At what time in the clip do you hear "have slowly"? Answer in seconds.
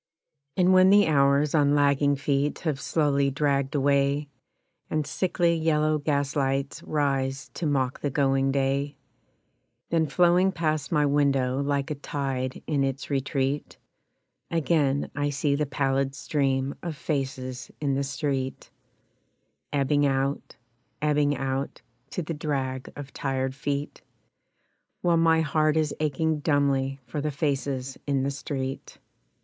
2.61-3.29